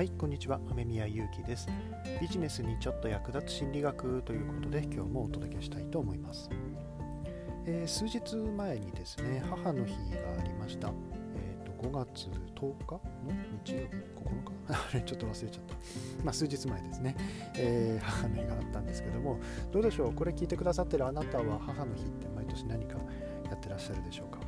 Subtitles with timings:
[0.00, 0.58] はいこんにちは。
[0.70, 1.68] 雨宮ゆうきです。
[2.22, 6.48] ビジネスにちょっと役立つ心理学ということで今日もお届けしたいと思います、
[7.66, 10.88] えー、数日前にですね母の日がありました。
[10.88, 12.92] えっ、ー、と5月10日？
[12.92, 13.00] の？
[13.62, 13.88] 日曜日？9
[14.68, 14.72] 日？
[14.72, 15.74] あれちょっと忘れちゃった。
[16.24, 17.16] まあ数日前ですね、
[17.58, 19.38] えー、母の日があったんですけども
[19.70, 20.14] どうでしょう？
[20.14, 22.96] これ聞いてくださってるあなたは母の日って毎年何か
[23.50, 24.38] やってらっしゃるでしょうか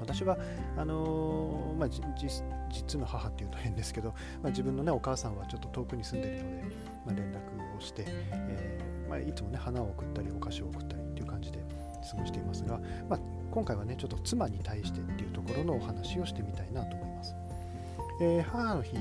[0.00, 0.38] 私は
[0.76, 6.62] あのー、まあ、実の母っていうと変ですけど、まあ、自分の、ね、お母さんはちょっと遠くに住んでいるので、
[7.06, 11.58] まあ、連絡をして、えー、まあ、いつも、ね、花を送ったりお菓子を送ったりっていう感じで
[12.10, 13.20] 過ごしていますが、まあ、
[13.50, 17.34] 今回はねちょっと妻に対してっていうところのお話をしてみたいなと思います。
[18.22, 18.92] えー、母の日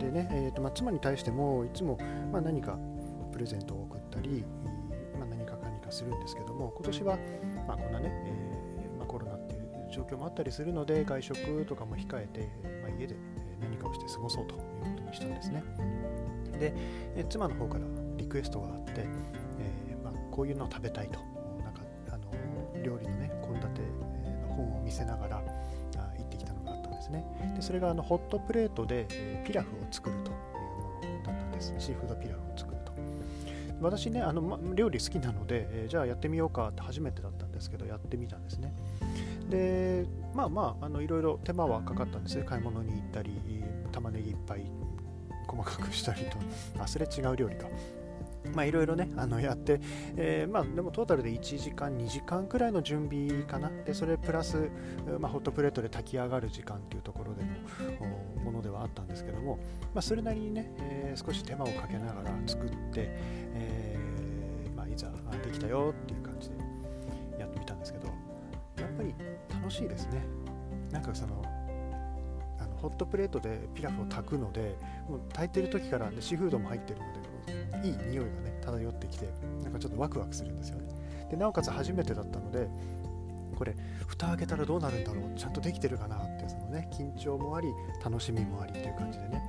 [0.00, 1.96] でね、えーとまあ、妻に対してもいつも、
[2.32, 2.76] ま、何か
[3.32, 4.44] プレゼントを送ったり、
[5.88, 7.18] 何かかにかするんですけども今年は、
[7.66, 12.48] まあ、こんなね、えーまあ、コロナっていう状況もあったりするので外食とかも控えて、
[12.82, 13.16] まあ、家で
[13.60, 14.64] 何かをして過ごそうというこ
[14.96, 15.64] とにしたんですね。
[16.58, 16.74] で
[17.28, 17.84] 妻の方から
[18.16, 21.20] リクエストがあって、えー、ま、こういうのを食べたいと
[21.62, 23.66] なんかあの料理のね献立
[24.42, 25.36] の本を見せながら
[26.16, 27.24] 行ってきたのがあったんですね。
[27.54, 29.06] でそれがあのホットプレートで
[29.46, 31.74] ピラフを作るというものだったんです。
[31.78, 32.92] シーフードピラフを作ると。
[33.80, 38.74] 私ねあの、ま、料理好きなので、えー、じゃあやってみようかって初めてだったんですけどやってみたんですね。
[39.48, 42.44] でまあまああのいろいろ手間はかかったんですね。
[42.44, 43.30] 買い物に行ったり
[43.92, 44.64] 玉ねぎいっぱい
[45.46, 46.36] 細かくしたりと
[46.78, 47.66] あすれ違う料理か。
[48.54, 49.80] まあいろいろねあのやって、
[50.16, 53.70] えー、まあでもトータルで1時間2時間くらいの準備かな。
[53.84, 54.70] でそれプラス、
[55.18, 59.58] まあ、ホットプレートで炊き上がる時間っていうところでのものではあったんですけども、
[59.94, 63.08] まあ、それなりにね、えー、少し手間をかけながら作って、
[63.54, 65.08] えーまあ、いざ
[65.44, 66.56] できたよっていう感じで
[67.38, 68.12] やってみたんですけどや
[68.86, 69.14] っぱり
[69.50, 70.22] 楽しいですね。
[70.92, 71.42] なんかその
[72.80, 74.76] ホットプレートでピラフを炊くので
[75.08, 79.28] もう炊いてる時から、ね、シーフードも入ってるのでいい匂いがね漂ってきて
[79.62, 80.88] なんかちょっとワクワクするんですよね
[81.30, 82.68] でなおかつ初めてだったので
[83.56, 83.74] これ
[84.06, 87.68] 蓋開けたらどうなるんだろうちゃんとできてるかなっていうそのね緊張もあり
[88.04, 89.42] 楽しみもありっていう感じでね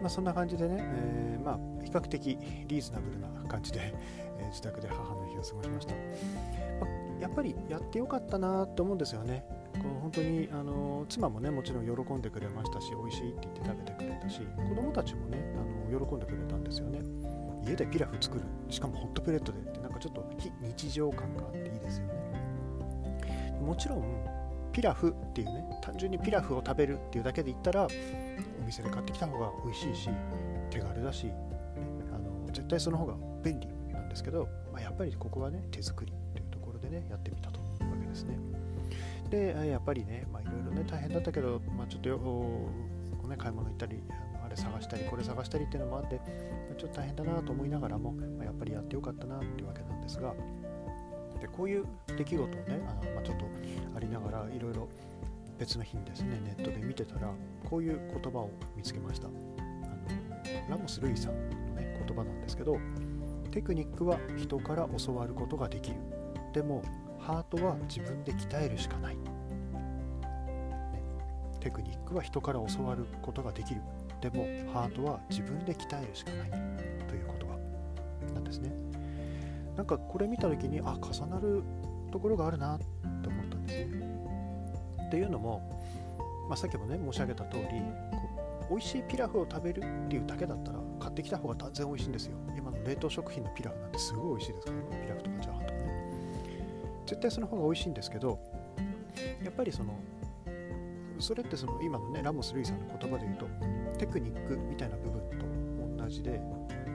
[0.00, 3.94] まあ、そんな感じでね、えー、まあ、比較的リーズナブルな感じで、
[4.38, 5.94] えー、自宅で母の日を過ごしました。
[5.94, 6.00] ま
[6.86, 9.44] あ、やっぱりやってよかったなと思うんですよね。
[9.74, 17.00] こう本当にあの妻もねもちろん喜んでくれましたし美味しいって言って食べてくれたし子供たちもねあの喜んでくれたんですよね。
[17.66, 18.44] 家でピラフ作る。
[18.68, 22.14] しかもホットプレートでってなんかちょっと非日常感があっていいですよね。
[23.60, 24.04] もちろん
[24.72, 30.10] ピラフっていうね単純にピラフを食べるっていうだけで言ったらお店で買ってきた方が美味しいし
[30.70, 31.30] 手軽だし、
[32.12, 37.63] あの絶対その方が便利なんですけど、まあ、やっぱりここはね手作りっていうところでねやってみたと。
[39.34, 42.18] でやっぱりねいろいろね大変だったけど、まあ、ちょっとよ
[43.28, 44.02] ね、買い物行ったり
[44.44, 46.20] あれ探したりこれ探したりっていうのもあって
[46.78, 50.34] ちょっと大変だなと思いながらも、まあ、やっぱりやってよかったなっていうわけなんですが
[51.40, 51.86] でこういう
[52.16, 53.46] 出来事をねあの、まあ、ちょっと
[53.96, 54.88] ありながらいろいろ
[55.58, 57.32] 別の日にですねネットで見てたら
[57.68, 59.28] こういう言葉を見つけました。
[59.28, 62.78] あのラモス・ルイさんの、ね、言葉なんですけど
[63.50, 65.96] テクニックは人から教わることができる。
[66.52, 66.82] でも
[67.26, 69.22] ハートは自分で鍛えるしかない、ね、
[71.60, 73.80] テクニックは人から教わることができる。
[74.20, 76.50] でもハートは自分で鍛えるしかない。
[76.50, 77.56] という言葉
[78.34, 78.72] なんですね。
[79.76, 81.62] なんかこれ見た時にあ重なる
[82.12, 82.84] ところがあるなって
[83.28, 84.04] 思ったんですね。
[85.06, 85.60] っていうのも、
[86.48, 87.64] まあ、さっきもね申し上げた通り
[88.70, 92.36] 美味しいピラフを食べるっていうだけだったら買ってきた方が断然美味しいんですよ。
[92.56, 95.02] 今の冷凍食品のピラフなんてすごい美味しいですからね。
[95.02, 95.63] ピラフとかチャーハン
[97.06, 98.38] 絶対その方が美味しいんですけど
[99.42, 99.98] やっぱりその
[101.18, 103.46] それってその今のねラモス・ルイさんの言葉で言うと
[103.98, 105.20] テクニックみたいな部分
[105.98, 106.40] と同じで、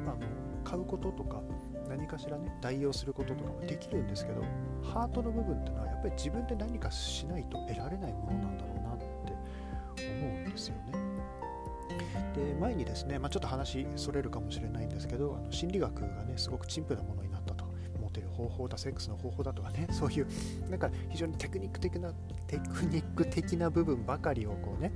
[0.06, 0.20] まあ、の
[0.64, 1.42] 買うこととか
[1.88, 4.44] 何かしらね代用することとかもできるんですけど
[4.84, 9.06] ハートの部分ってのはやっぱり自分で何かしないと得られないものなんだろうなって
[10.04, 10.94] 思うんですよね。
[12.36, 17.39] で前にですね、まあ、ちょっと話それるかもしれないんですけどあの心理学がねすごく陳腐なものになったと
[18.10, 20.28] モテる方法だセックスの方法だとかね そういう
[20.70, 22.12] なんか非常にテクニック的な
[22.48, 24.92] テクニック的な部分ばかりをこうね、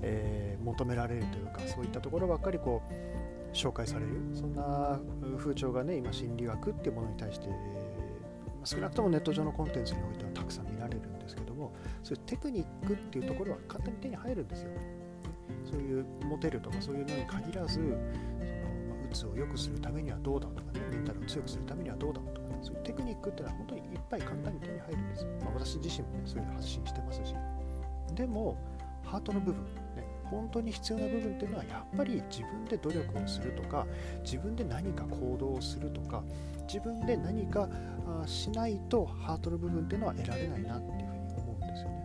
[0.00, 4.12] えー、求められるというかそういったところばっかりこう紹介される。
[4.34, 4.98] そんな
[5.38, 7.48] 風潮がね今心理学っていうものに対して
[8.64, 11.72] 少なくともネット上のコンテンツにおいてはたくさん見られるんですけども
[12.02, 14.70] そういうテクニックっていうところは簡単に手に入るんですよ。
[15.64, 17.98] そういうモテるとかそういうのに限らずその、まあ、
[19.10, 22.33] うつを良くするためにはどうだとかねメンタルを強くするためにはどうだと
[22.64, 27.34] そういうテクニックっていうのは本当にいっぱい簡単に手に入るんです、まあ、私自身もねそういうの発信してますし。
[28.14, 28.56] でも
[29.04, 29.62] ハートの部分、
[29.96, 33.86] ね、本当に必要な部分っていうのはやっぱり自分で努力をするとか
[34.22, 36.22] 自分で何か行動をするとか
[36.66, 37.68] 自分で何か
[38.26, 42.04] しないとハートの部分っていうのは得られないなっていうふうに思うんですよね。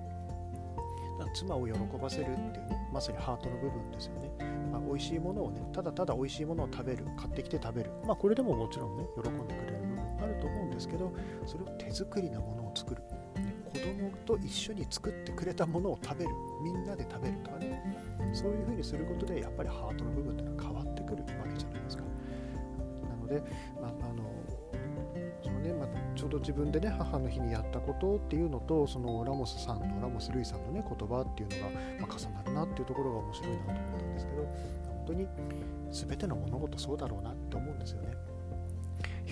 [1.33, 4.31] 妻を喜ばせるっていうねまさにハートの部分ですよね、
[4.71, 7.91] まあ、美味しいものをねただただ美味しいものを食べる買ってきて食べる。
[8.05, 9.88] まあこれでももちろんね喜んでくれる。
[10.21, 11.11] あると思うんですけど
[11.45, 13.01] それを手作りなものを作る、
[13.71, 16.31] 子供と一緒に作ってくれたものを食べる。
[16.63, 18.09] みんなで食べるとかね。
[18.33, 22.03] そういうふうにすることでやっぱりハートの部分っていうのは変わってくるわけじゃないですか。
[23.09, 23.41] なので、
[23.81, 24.23] ま、あの
[25.43, 35.27] そのね、まあ、ちょうど自分でね母の日にやったことっていうのとそのラモスさんのラモス・ルイさんのね言葉っていうのが、まあ、重なるなっていうところが面白いなと思ったんですけど本当に
[35.91, 38.09] 全ての物事そうだろうなって思うんですよね。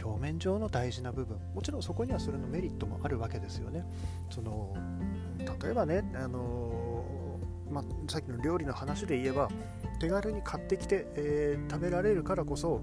[0.07, 3.85] 表面上の大事な部分もちろんそこにはそれのメリットもあるわけですよね。
[4.29, 4.75] その
[5.61, 7.39] 例えばねあの、
[7.69, 9.49] まあ、さっきの料理の話で言えば
[9.99, 12.81] 手軽に買ってきて、えー、食べられるからこそ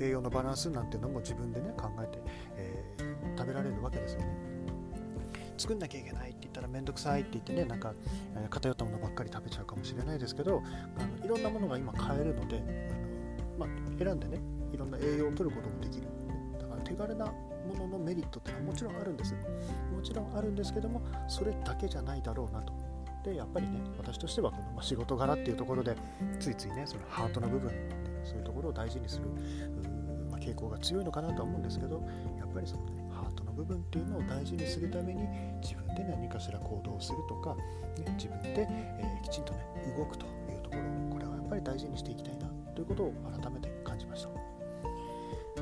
[0.00, 2.22] 栄養のバランスなんていうのも自分でね考えて、
[2.56, 4.58] えー、食べられるわけですよね。
[5.56, 7.92] 作んなきゃいけないって言ったらめんどくさいって言ってねなんか、
[8.36, 10.62] えー、偏ったものばっかり食べちゃうかもしれないですけど
[10.96, 12.62] あのいろんなものが今買えるので
[13.58, 13.68] あの、まあ、
[13.98, 14.40] 選んでね
[14.72, 16.07] いろんな栄養を取ることもできる。
[16.98, 17.32] 軽なも
[17.74, 22.72] ののメリットってのはもちろんあるんですもちろんあるんですけどもそれだけじゃないだろうなと
[23.24, 25.96] でやっぱりね私としてはこの、ま、仕事柄っていうところで
[26.40, 27.70] ついついねそのハートの部分
[28.24, 29.26] そういうところを大事にする、
[30.30, 32.02] まあ、傾向が強いのかなとは思うんですけど
[32.38, 35.26] やっぱりそのねハートの部分っていうのを大事にするために
[35.60, 37.62] 自分で何かしら行動をするとか、ね、
[38.16, 39.60] 自分で、えー、きちんとね
[39.96, 43.77] 動くというところこれはやっぱり大事にしていきたいなということを改めて。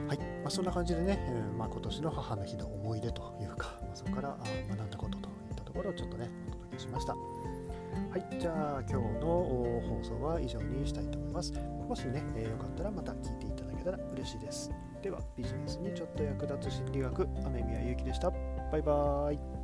[0.09, 4.37] はい、まあ、そんな感じでね、えー、まあ、今年の母の日の思い出というか、まあ、そこから
[4.69, 7.15] 学んだことといったところをちょっとねお届けしました。
[7.15, 7.19] は
[8.19, 11.53] い、じゃあ今日の放送は以上にしたいと思います。
[11.53, 14.71] もしね、えー、よかったらまた聞いていただけたら嬉しいです。
[15.03, 18.31] では、ビジネスにちょっと役立つ心理学、雨宮ゆうきでした。
[18.31, 19.56] バイバーイ。